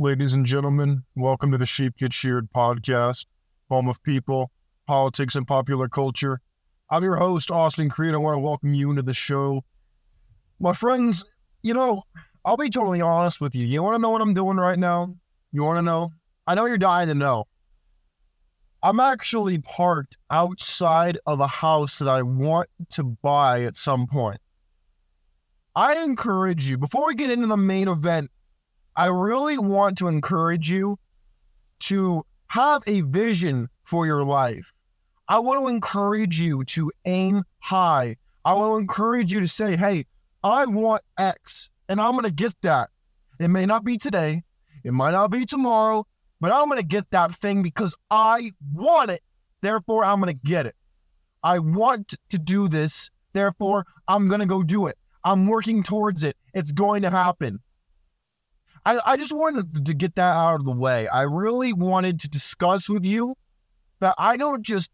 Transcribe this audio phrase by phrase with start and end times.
[0.00, 1.02] ladies and gentlemen.
[1.16, 3.26] Welcome to the Sheep Get Sheared podcast,
[3.68, 4.52] home of people,
[4.86, 6.38] politics, and popular culture.
[6.88, 8.14] I'm your host, Austin Creed.
[8.14, 9.64] I want to welcome you into the show.
[10.60, 11.24] My friends,
[11.64, 12.04] you know,
[12.44, 13.66] I'll be totally honest with you.
[13.66, 15.16] You want to know what I'm doing right now?
[15.50, 16.12] You want to know?
[16.46, 17.46] I know you're dying to know.
[18.84, 24.38] I'm actually parked outside of a house that I want to buy at some point.
[25.74, 28.30] I encourage you, before we get into the main event,
[28.98, 30.98] I really want to encourage you
[31.82, 34.72] to have a vision for your life.
[35.28, 38.16] I want to encourage you to aim high.
[38.44, 40.04] I want to encourage you to say, hey,
[40.42, 42.90] I want X and I'm going to get that.
[43.38, 44.42] It may not be today,
[44.82, 46.04] it might not be tomorrow,
[46.40, 49.20] but I'm going to get that thing because I want it.
[49.60, 50.74] Therefore, I'm going to get it.
[51.44, 53.12] I want to do this.
[53.32, 54.98] Therefore, I'm going to go do it.
[55.22, 56.36] I'm working towards it.
[56.52, 57.60] It's going to happen.
[58.88, 61.08] I, I just wanted to get that out of the way.
[61.08, 63.34] I really wanted to discuss with you
[64.00, 64.90] that I don't just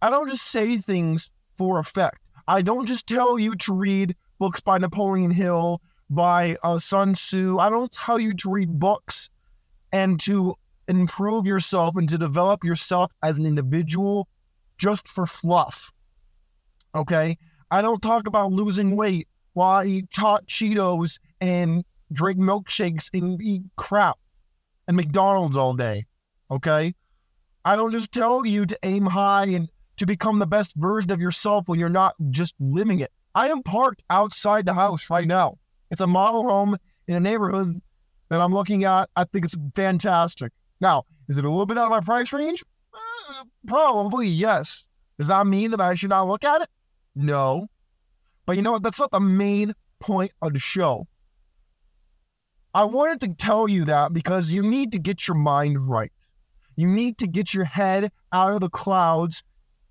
[0.00, 2.20] I don't just say things for effect.
[2.46, 7.58] I don't just tell you to read books by Napoleon Hill, by uh, Sun Tzu.
[7.58, 9.28] I don't tell you to read books
[9.92, 10.54] and to
[10.86, 14.28] improve yourself and to develop yourself as an individual
[14.78, 15.90] just for fluff.
[16.94, 17.38] Okay?
[17.72, 23.40] I don't talk about losing weight while I eat hot Cheetos and drink milkshakes and
[23.42, 24.18] eat crap
[24.88, 26.04] and McDonald's all day.
[26.50, 26.94] Okay?
[27.64, 31.20] I don't just tell you to aim high and to become the best version of
[31.20, 33.10] yourself when you're not just living it.
[33.34, 35.58] I am parked outside the house right now.
[35.90, 36.76] It's a model home
[37.08, 37.80] in a neighborhood
[38.28, 39.08] that I'm looking at.
[39.16, 40.52] I think it's fantastic.
[40.80, 42.62] Now, is it a little bit out of my price range?
[42.94, 44.84] Uh, probably, yes.
[45.18, 46.68] Does that mean that I should not look at it?
[47.14, 47.68] No.
[48.44, 48.82] But you know what?
[48.82, 51.06] That's not the main point of the show.
[52.76, 56.12] I wanted to tell you that because you need to get your mind right.
[56.76, 59.42] You need to get your head out of the clouds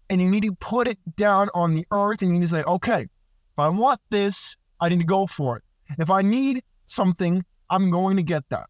[0.07, 2.62] and you need to put it down on the earth and you need to say,
[2.62, 5.63] okay, if I want this, I need to go for it.
[5.97, 8.68] If I need something, I'm going to get that.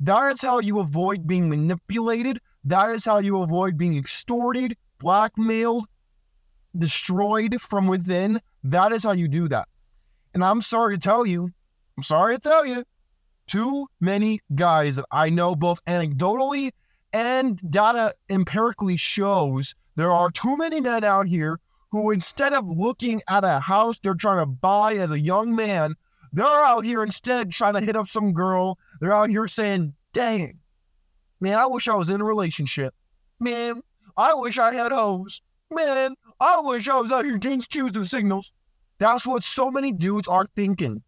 [0.00, 2.40] That is how you avoid being manipulated.
[2.64, 5.86] That is how you avoid being extorted, blackmailed,
[6.76, 8.38] destroyed from within.
[8.64, 9.66] That is how you do that.
[10.34, 11.48] And I'm sorry to tell you,
[11.96, 12.84] I'm sorry to tell you,
[13.48, 16.70] too many guys that I know both anecdotally
[17.12, 21.58] and data empirically shows there are too many men out here
[21.90, 25.94] who, instead of looking at a house they're trying to buy as a young man,
[26.32, 28.78] they're out here instead trying to hit up some girl.
[29.00, 30.58] They're out here saying, dang,
[31.40, 32.94] man, I wish I was in a relationship.
[33.40, 33.80] Man,
[34.16, 35.40] I wish I had hoes.
[35.70, 38.52] Man, I wish I was out here getting choosing signals.
[38.98, 41.02] That's what so many dudes are thinking.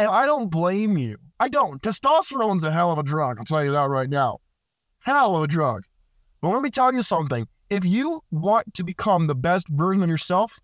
[0.00, 1.18] And I don't blame you.
[1.38, 1.82] I don't.
[1.82, 3.38] Testosterone's a hell of a drug.
[3.38, 4.38] I'll tell you that right now.
[5.00, 5.84] Hell of a drug.
[6.40, 7.46] But let me tell you something.
[7.68, 10.58] If you want to become the best version of yourself,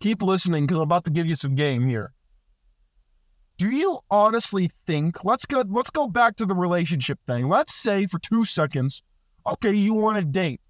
[0.00, 2.12] keep listening because I'm about to give you some game here.
[3.58, 7.48] Do you honestly think let's go let's go back to the relationship thing.
[7.48, 9.04] Let's say for two seconds,
[9.46, 10.60] okay, you want to date.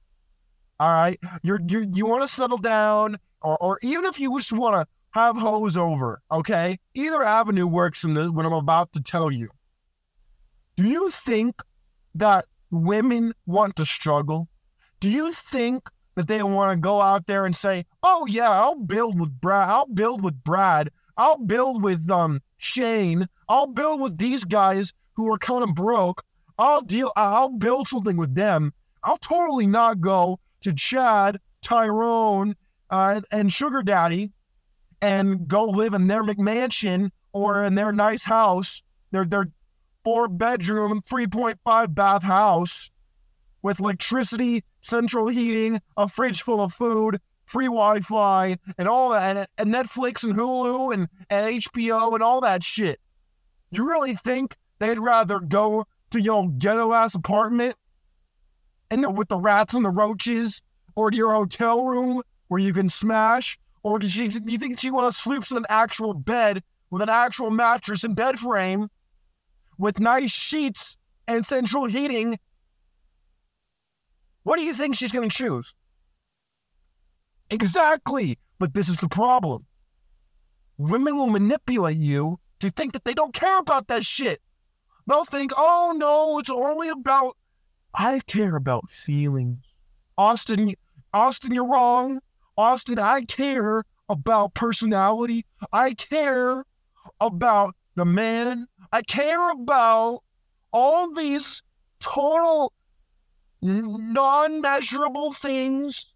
[0.79, 1.19] All right.
[1.43, 4.87] You're you you want to settle down, or or even if you just want to
[5.13, 6.79] have hoes over, okay?
[6.95, 9.49] Either avenue works in the what I'm about to tell you.
[10.77, 11.63] Do you think
[12.15, 14.49] that women want to struggle?
[15.01, 18.79] Do you think that they want to go out there and say, "Oh yeah, I'll
[18.79, 19.69] build with Brad.
[19.69, 20.91] I'll build with Brad.
[21.17, 23.29] I'll build with um Shane.
[23.49, 26.23] I'll build with these guys who are kind of broke.
[26.59, 27.11] I'll deal.
[27.17, 28.73] I'll build something with them.
[29.03, 32.55] I'll totally not go to Chad, Tyrone,
[32.91, 34.33] uh, and Sugar Daddy,
[35.03, 39.47] and go live in their McMansion or in their nice house, their their
[40.05, 42.91] four bedroom, three point five bath house."
[43.63, 49.47] with electricity, central heating, a fridge full of food, free Wi-Fi, and all that, and,
[49.59, 53.01] and Netflix and Hulu and, and HBO and all that shit.
[53.71, 57.77] You really think they'd rather go to your ghetto ass apartment
[58.91, 60.63] and with the rats and the roaches,
[60.97, 64.29] or to your hotel room where you can smash, or does she?
[64.29, 68.05] Do you think she want to sleep in an actual bed with an actual mattress
[68.05, 68.89] and bed frame,
[69.79, 70.97] with nice sheets
[71.29, 72.39] and central heating
[74.43, 75.75] what do you think she's going to choose?
[77.51, 78.39] Exactly.
[78.59, 79.67] But this is the problem.
[80.79, 84.41] Women will manipulate you to think that they don't care about that shit.
[85.07, 87.37] They'll think, oh no, it's only about,
[87.95, 89.59] I care about feelings.
[90.17, 90.75] Austin,
[91.13, 92.21] Austin, you're wrong.
[92.61, 95.47] Austin, I care about personality.
[95.73, 96.65] I care
[97.21, 100.23] about the man I care about
[100.73, 101.63] all these
[102.01, 102.73] total
[103.63, 106.15] non measurable things,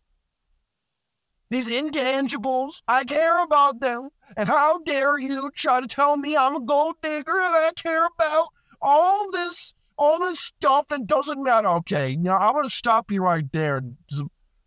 [1.51, 2.83] these intangibles.
[2.89, 4.09] I care about them.
[4.37, 8.07] And how dare you try to tell me I'm a gold digger and I care
[8.07, 8.49] about
[8.81, 11.69] all this all this stuff that doesn't matter.
[11.69, 13.83] Okay, now I'm gonna stop you right there.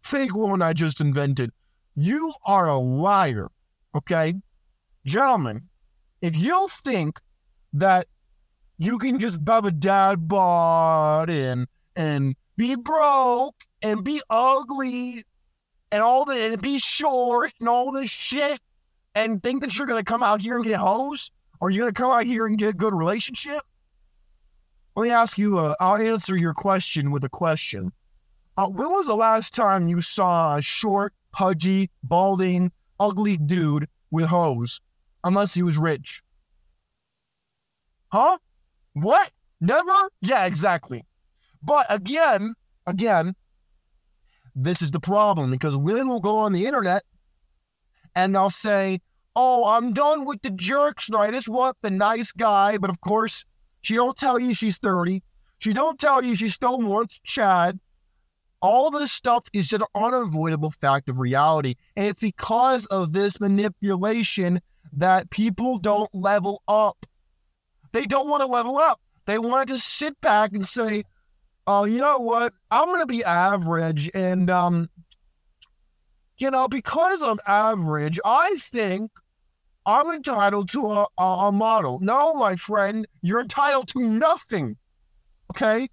[0.01, 1.51] Fake woman I just invented.
[1.99, 3.49] You are a liar.
[3.95, 4.35] Okay?
[5.03, 5.63] Gentlemen,
[6.21, 7.19] if you think
[7.73, 8.05] that
[8.77, 15.23] you can just have a dad bod and and be broke and be ugly
[15.91, 18.61] and all the and be short and all this shit
[19.15, 22.11] and think that you're gonna come out here and get hoes or you're gonna come
[22.11, 23.61] out here and get a good relationship.
[24.95, 25.57] Let me ask you.
[25.57, 27.91] Uh, I'll answer your question with a question.
[28.55, 34.25] Uh, when was the last time you saw a short, pudgy, balding, ugly dude with
[34.25, 34.81] hoes?
[35.23, 36.21] Unless he was rich.
[38.11, 38.37] Huh?
[38.93, 39.31] What?
[39.59, 40.09] Never?
[40.21, 41.05] Yeah, exactly.
[41.61, 42.53] But again,
[42.85, 43.35] again,
[44.55, 47.03] this is the problem because women will go on the internet
[48.15, 48.99] and they'll say,
[49.35, 51.19] Oh, I'm done with the jerks now.
[51.19, 52.79] I just want the nice guy.
[52.79, 53.45] But of course,
[53.81, 55.21] she don't tell you she's 30.
[55.59, 57.79] She don't tell you she still wants Chad.
[58.61, 61.75] All this stuff is an unavoidable fact of reality.
[61.95, 64.61] And it's because of this manipulation
[64.93, 67.05] that people don't level up.
[67.91, 68.99] They don't want to level up.
[69.25, 71.03] They want to just sit back and say,
[71.67, 72.53] oh, you know what?
[72.71, 74.09] I'm going to be average.
[74.13, 74.89] And, um,
[76.37, 79.11] you know, because I'm average, I think
[79.85, 81.99] I'm entitled to a, a, a model.
[82.01, 84.77] No, my friend, you're entitled to nothing.
[85.51, 85.89] Okay?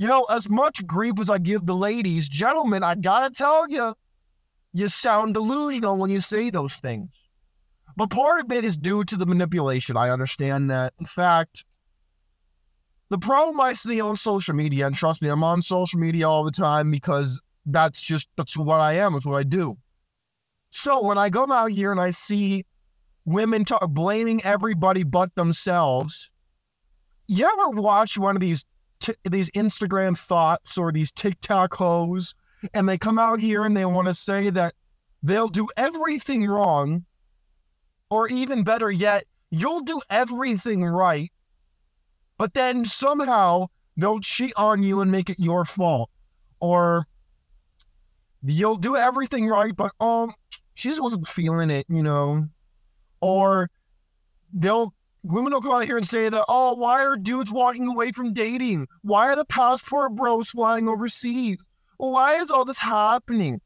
[0.00, 3.92] You know, as much grief as I give the ladies, gentlemen, I gotta tell you,
[4.72, 7.28] you sound delusional when you say those things.
[7.98, 9.98] But part of it is due to the manipulation.
[9.98, 10.94] I understand that.
[10.98, 11.66] In fact,
[13.10, 16.44] the problem I see on social media, and trust me, I'm on social media all
[16.44, 19.14] the time because that's just that's what I am.
[19.16, 19.76] It's what I do.
[20.70, 22.64] So when I go out here and I see
[23.26, 26.30] women talk, blaming everybody but themselves,
[27.28, 28.64] you ever watch one of these
[29.00, 32.34] t- these Instagram thoughts or these TikTok hoes,
[32.74, 34.74] and they come out here and they want to say that
[35.22, 37.04] they'll do everything wrong,
[38.10, 41.30] or even better yet, you'll do everything right
[42.40, 43.66] but then somehow
[43.98, 46.08] they'll cheat on you and make it your fault.
[46.58, 47.06] Or
[48.42, 50.32] you'll do everything right, but um,
[50.72, 52.48] she just wasn't feeling it, you know.
[53.20, 53.68] Or
[54.54, 58.12] they'll women will come out here and say that, oh, why are dudes walking away
[58.12, 58.86] from dating?
[59.02, 61.58] Why are the passport bros flying overseas?
[61.96, 63.60] Why is all this happening?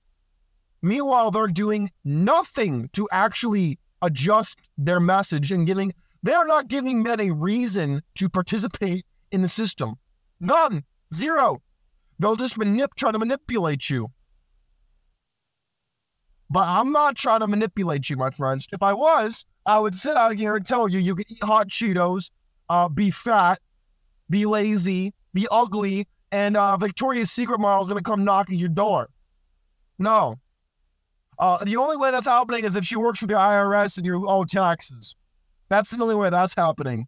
[0.82, 5.92] Meanwhile, they're doing nothing to actually adjust their message and giving
[6.22, 9.96] they're not giving men a reason to participate in the system.
[10.40, 10.84] None.
[11.12, 11.62] Zero.
[12.18, 14.08] They'll just manip- try to manipulate you.
[16.48, 18.66] But I'm not trying to manipulate you, my friends.
[18.72, 21.69] If I was, I would sit out here and tell you you can eat hot
[21.69, 22.31] Cheetos,
[22.69, 23.58] uh, be fat,
[24.28, 28.69] be lazy, be ugly, and uh, Victoria's Secret model is going to come knocking your
[28.69, 29.08] door.
[29.99, 30.37] No.
[31.38, 34.24] Uh, the only way that's happening is if she works for the IRS and you
[34.29, 35.17] owe taxes.
[35.69, 37.06] That's the only way that's happening.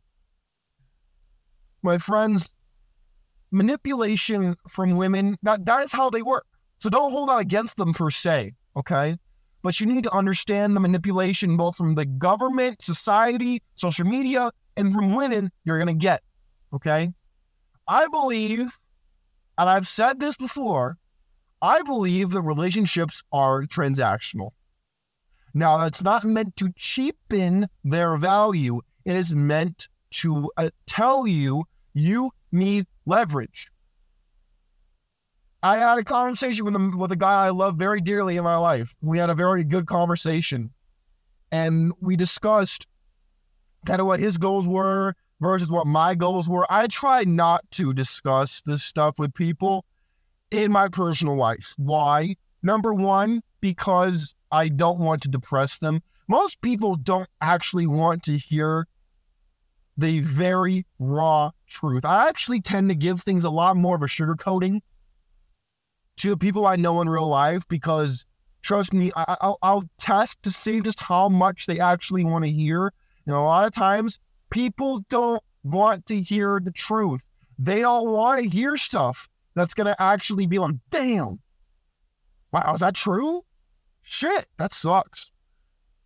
[1.83, 2.49] My friends,
[3.50, 6.47] manipulation from women, that, that is how they work.
[6.78, 9.16] So don't hold that against them per se, okay?
[9.66, 14.94] But you need to understand the manipulation both from the government, society, social media, and
[14.94, 16.23] from women you're going to get,
[16.73, 17.12] okay?
[17.88, 18.73] I believe,
[19.58, 20.99] and I've said this before,
[21.61, 24.50] I believe that relationships are transactional.
[25.52, 28.82] Now, that's not meant to cheapen their value.
[29.04, 29.88] It is meant
[30.23, 33.73] to uh, tell you you need leverage.
[35.66, 38.94] I had a conversation with with a guy I love very dearly in my life.
[39.02, 40.70] We had a very good conversation,
[41.50, 42.87] and we discussed
[43.85, 46.64] kind of what his goals were versus what my goals were.
[46.70, 49.85] I try not to discuss this stuff with people
[50.52, 51.75] in my personal life.
[51.76, 52.37] Why?
[52.62, 56.00] Number one, because I don't want to depress them.
[56.28, 58.87] Most people don't actually want to hear
[59.96, 62.04] the very raw truth.
[62.04, 64.80] I actually tend to give things a lot more of a sugar coating
[66.16, 68.25] to the people I know in real life because
[68.62, 72.50] trust me, I, will I'll test to see just how much they actually want to
[72.50, 72.92] hear.
[73.26, 74.18] You know, a lot of times
[74.50, 77.28] people don't want to hear the truth.
[77.58, 81.40] They don't want to hear stuff that's going to actually be like, damn,
[82.52, 83.42] wow, is that true?
[84.02, 85.32] Shit, that sucks.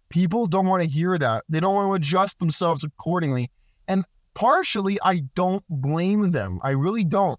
[0.09, 1.45] People don't want to hear that.
[1.49, 3.51] They don't want to adjust themselves accordingly.
[3.87, 6.59] And partially, I don't blame them.
[6.63, 7.39] I really don't.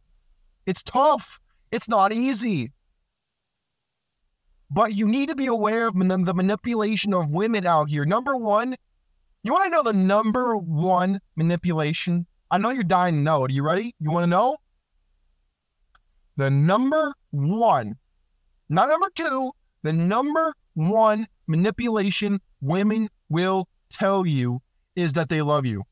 [0.66, 1.41] It's tough,
[1.72, 2.72] it's not easy.
[4.70, 8.06] But you need to be aware of the manipulation of women out here.
[8.06, 8.76] Number one,
[9.44, 12.28] you want to know the number one manipulation?
[12.50, 13.44] I know you're dying to know.
[13.44, 13.96] Are you ready?
[14.00, 14.58] You want to know?
[16.38, 17.96] The number one,
[18.70, 19.52] not number two,
[19.84, 24.60] the number one manipulation women will tell you
[24.96, 25.84] is that they love you.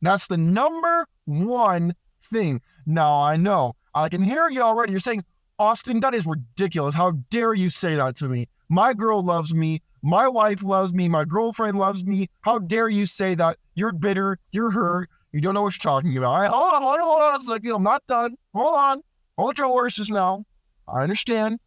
[0.00, 2.60] That's the number one thing.
[2.86, 4.92] Now, I know I can hear you already.
[4.92, 5.24] You're saying,
[5.58, 6.94] Austin, that is ridiculous.
[6.94, 8.46] How dare you say that to me?
[8.68, 9.82] My girl loves me.
[10.02, 11.08] My wife loves me.
[11.08, 12.28] My girlfriend loves me.
[12.42, 13.58] How dare you say that?
[13.74, 14.38] You're bitter.
[14.52, 15.08] You're hurt.
[15.32, 16.48] You don't know what you're talking about.
[16.50, 17.72] Hold on, hold on, hold on a second.
[17.72, 18.36] I'm not done.
[18.54, 19.02] Hold on.
[19.36, 20.44] Hold your horses now.
[20.86, 21.58] I understand.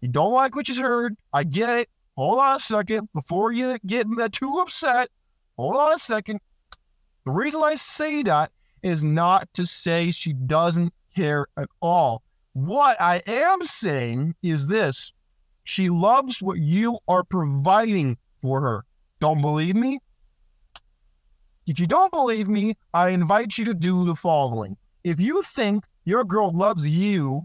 [0.00, 1.16] You don't like what you heard.
[1.32, 1.88] I get it.
[2.16, 3.08] Hold on a second.
[3.14, 5.08] Before you get too upset,
[5.56, 6.40] hold on a second.
[7.26, 8.50] The reason I say that
[8.82, 12.22] is not to say she doesn't care at all.
[12.52, 15.12] What I am saying is this
[15.64, 18.84] she loves what you are providing for her.
[19.20, 20.00] Don't believe me?
[21.66, 24.76] If you don't believe me, I invite you to do the following.
[25.04, 27.42] If you think your girl loves you,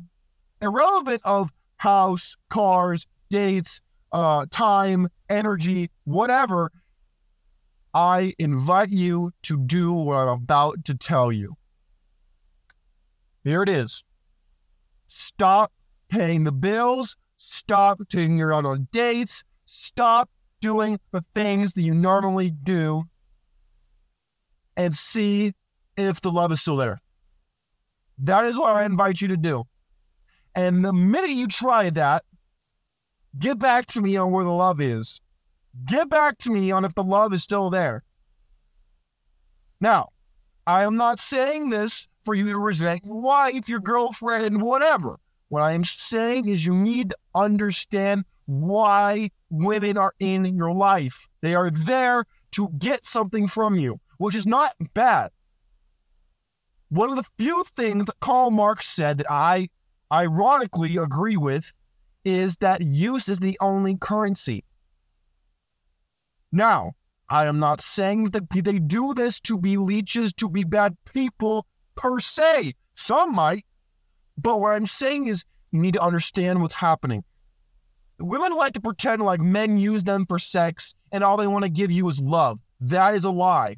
[0.62, 3.82] irrelevant of house, cars, dates,
[4.12, 6.72] uh, time, energy, whatever,
[7.94, 11.56] I invite you to do what I'm about to tell you.
[13.46, 14.04] Here it is.
[15.08, 15.72] Stop
[16.10, 17.16] paying the bills.
[17.38, 19.44] Stop taking her out on dates.
[19.66, 20.30] Stop
[20.62, 23.04] doing the things that you normally do
[24.76, 25.54] and see
[25.96, 26.98] if the love is still there.
[28.18, 29.64] That is what I invite you to do.
[30.56, 32.24] And the minute you try that,
[33.38, 35.22] get back to me on where the love is.
[35.86, 38.04] Get back to me on if the love is still there.
[39.80, 40.10] Now,
[40.66, 45.18] I am not saying this for you to resent your wife, your girlfriend, whatever.
[45.50, 51.30] What I am saying is you need to understand why women are in your life.
[51.42, 55.30] They are there to get something from you, which is not bad.
[56.90, 59.70] One of the few things that Karl Marx said that I
[60.12, 61.72] ironically agree with
[62.24, 64.64] is that use is the only currency.
[66.52, 66.94] Now,
[67.30, 71.66] I am not saying that they do this to be leeches, to be bad people
[71.96, 72.74] per se.
[72.94, 73.66] Some might.
[74.38, 77.24] But what I'm saying is you need to understand what's happening.
[78.20, 81.70] Women like to pretend like men use them for sex and all they want to
[81.70, 82.60] give you is love.
[82.80, 83.78] That is a lie.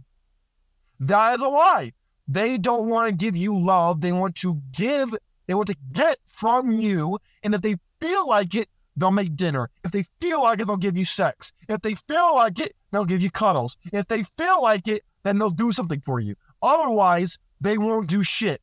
[1.00, 1.93] That is a lie.
[2.27, 4.01] They don't want to give you love.
[4.01, 5.15] They want to give,
[5.47, 7.19] they want to get from you.
[7.43, 9.69] And if they feel like it, they'll make dinner.
[9.83, 11.53] If they feel like it, they'll give you sex.
[11.69, 13.77] If they feel like it, they'll give you cuddles.
[13.93, 16.36] If they feel like it, then they'll do something for you.
[16.62, 18.62] Otherwise, they won't do shit.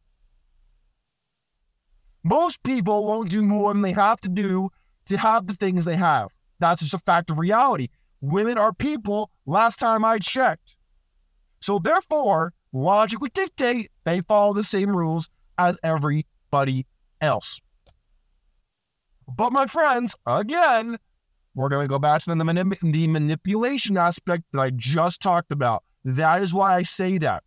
[2.22, 4.70] Most people won't do more than they have to do
[5.06, 6.34] to have the things they have.
[6.58, 7.88] That's just a fact of reality.
[8.20, 10.76] Women are people, last time I checked.
[11.60, 16.86] So, therefore, logic would dictate they follow the same rules as everybody
[17.20, 17.60] else.
[19.28, 20.96] But, my friends, again,
[21.54, 25.52] we're going to go back to the, manip- the manipulation aspect that I just talked
[25.52, 25.84] about.
[26.04, 27.42] That is why I say that.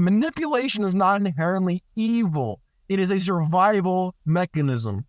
[0.00, 5.04] Manipulation is not inherently evil, it is a survival mechanism.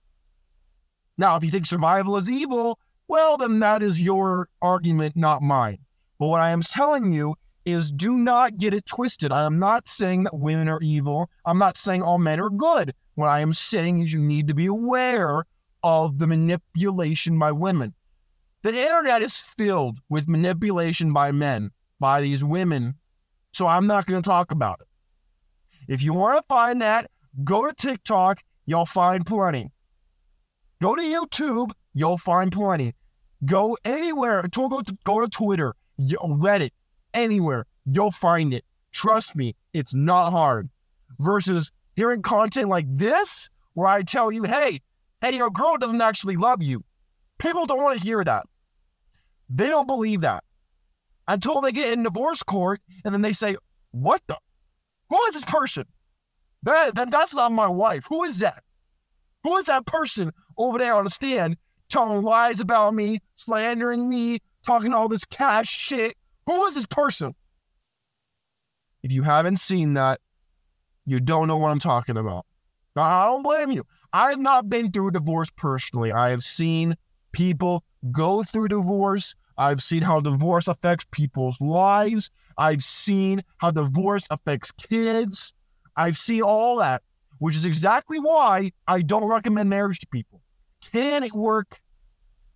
[1.17, 5.79] Now, if you think survival is evil, well, then that is your argument, not mine.
[6.19, 7.35] But what I am telling you
[7.65, 9.31] is do not get it twisted.
[9.31, 11.29] I am not saying that women are evil.
[11.45, 12.93] I'm not saying all men are good.
[13.15, 15.45] What I am saying is you need to be aware
[15.83, 17.93] of the manipulation by women.
[18.63, 22.95] The internet is filled with manipulation by men, by these women.
[23.53, 24.87] So I'm not going to talk about it.
[25.87, 27.09] If you want to find that,
[27.43, 29.71] go to TikTok, you'll find plenty.
[30.81, 32.93] Go to YouTube, you'll find plenty.
[33.45, 36.71] Go anywhere, go to, go to Twitter, Reddit,
[37.13, 38.65] anywhere, you'll find it.
[38.91, 40.69] Trust me, it's not hard.
[41.19, 44.79] Versus hearing content like this, where I tell you, hey,
[45.21, 46.83] hey, your girl doesn't actually love you.
[47.37, 48.45] People don't want to hear that.
[49.49, 50.43] They don't believe that
[51.27, 53.55] until they get in divorce court and then they say,
[53.91, 54.37] what the?
[55.09, 55.85] Who is this person?
[56.63, 58.05] That, that That's not my wife.
[58.09, 58.63] Who is that?
[59.43, 61.57] Who is that person over there on the stand
[61.89, 66.15] telling lies about me, slandering me, talking all this cash shit?
[66.45, 67.35] Who is this person?
[69.03, 70.19] If you haven't seen that,
[71.05, 72.45] you don't know what I'm talking about.
[72.95, 73.83] I don't blame you.
[74.13, 76.11] I've not been through a divorce personally.
[76.11, 76.95] I have seen
[77.33, 82.29] people go through divorce, I've seen how divorce affects people's lives.
[82.57, 85.53] I've seen how divorce affects kids.
[85.95, 87.03] I've seen all that,
[87.39, 90.41] which is exactly why I don't recommend marriage to people.
[90.91, 91.81] Can it work?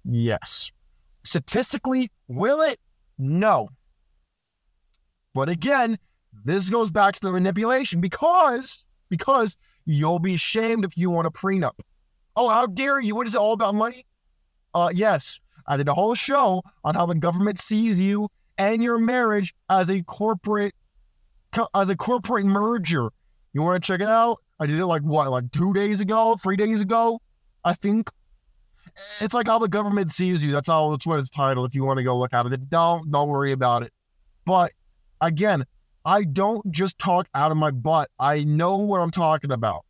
[0.03, 0.71] Yes.
[1.23, 2.79] Statistically, will it?
[3.17, 3.69] No.
[5.33, 5.97] But again,
[6.45, 11.31] this goes back to the manipulation because because you'll be shamed if you want a
[11.31, 11.79] prenup.
[12.35, 13.15] Oh, how dare you?
[13.15, 14.05] What is it all about money?
[14.73, 15.39] Uh yes.
[15.67, 19.89] I did a whole show on how the government sees you and your marriage as
[19.89, 20.73] a corporate
[21.73, 23.09] as a corporate merger.
[23.53, 24.37] You want to check it out?
[24.59, 27.19] I did it like what, like two days ago, three days ago,
[27.63, 28.09] I think.
[29.19, 30.51] It's like how the government sees you.
[30.51, 30.91] That's all.
[30.91, 31.67] That's what it's titled.
[31.67, 33.91] If you want to go look at it, don't don't worry about it.
[34.45, 34.71] But
[35.21, 35.65] again,
[36.05, 38.09] I don't just talk out of my butt.
[38.19, 39.85] I know what I'm talking about.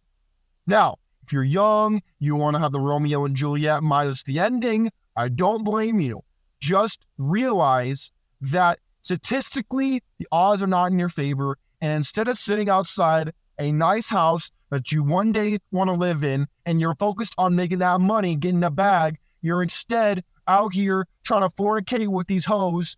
[0.66, 4.90] Now, if you're young, you want to have the Romeo and Juliet minus the ending,
[5.18, 6.22] I don't blame you.
[6.62, 11.58] Just realize that statistically, the odds are not in your favor.
[11.82, 16.24] And instead of sitting outside a nice house that you one day want to live
[16.24, 21.08] in and you're focused on making that money, getting a bag, you're instead out here
[21.24, 22.96] trying to fornicate with these hoes.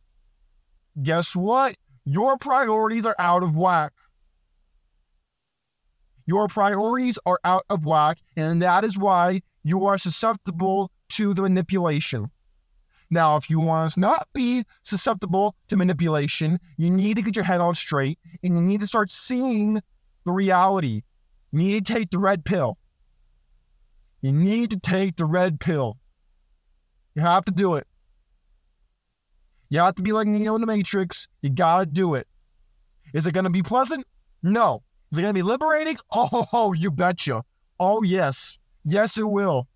[1.01, 1.75] Guess what?
[2.05, 3.93] Your priorities are out of whack.
[6.25, 11.41] Your priorities are out of whack, and that is why you are susceptible to the
[11.41, 12.29] manipulation.
[13.11, 17.45] Now, if you want to not be susceptible to manipulation, you need to get your
[17.45, 19.79] head on straight and you need to start seeing
[20.25, 21.01] the reality.
[21.51, 22.77] You need to take the red pill.
[24.21, 25.97] You need to take the red pill.
[27.15, 27.87] You have to do it.
[29.69, 31.27] You have to be like Neo in the Matrix.
[31.41, 32.27] You gotta do it.
[33.13, 34.05] Is it gonna be pleasant?
[34.43, 34.83] No.
[35.11, 35.97] Is it gonna be liberating?
[36.11, 37.43] Oh, you betcha.
[37.79, 38.57] Oh, yes.
[38.83, 39.67] Yes, it will.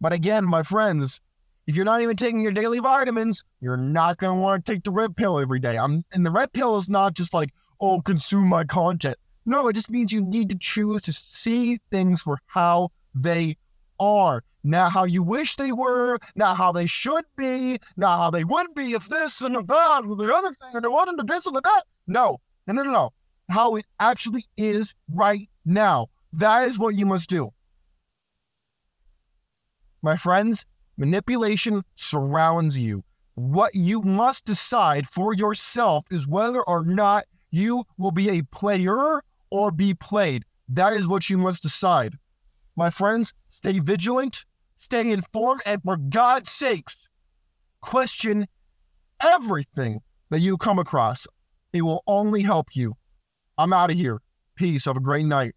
[0.00, 1.20] But again, my friends,
[1.66, 4.84] if you're not even taking your daily vitamins, you're not going to want to take
[4.84, 5.76] the red pill every day.
[5.76, 9.16] I'm, and the red pill is not just like, oh, consume my content.
[9.44, 13.56] No, it just means you need to choose to see things for how they
[13.98, 14.42] are.
[14.64, 18.74] Not how you wish they were, not how they should be, not how they would
[18.74, 21.46] be if this and that and the other thing and the one and the this
[21.46, 21.82] and the that.
[22.06, 23.10] No, no, no, no, no.
[23.48, 26.08] How it actually is right now.
[26.32, 27.50] That is what you must do.
[30.02, 30.64] My friends,
[30.96, 33.04] manipulation surrounds you.
[33.34, 39.22] What you must decide for yourself is whether or not you will be a player
[39.50, 40.44] or be played.
[40.68, 42.14] That is what you must decide.
[42.76, 44.44] My friends, stay vigilant,
[44.76, 47.08] stay informed, and for God's sakes,
[47.80, 48.46] question
[49.22, 51.26] everything that you come across.
[51.72, 52.94] It will only help you.
[53.56, 54.20] I'm out of here.
[54.54, 54.84] Peace.
[54.84, 55.54] Have a great night.